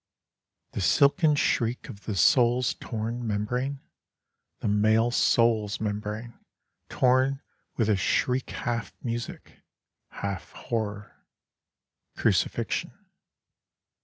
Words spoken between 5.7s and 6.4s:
membrane